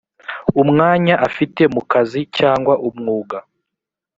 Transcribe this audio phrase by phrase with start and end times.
[0.61, 3.37] umwanya afite mu kazi cyangwa umwuga